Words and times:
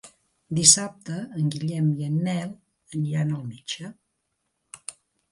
Dissabte 0.59 1.17
en 1.41 1.51
Guillem 1.55 1.91
i 1.99 2.07
en 2.11 2.15
Nel 2.27 2.55
aniran 2.99 3.35
al 3.35 3.43
metge. 3.51 3.91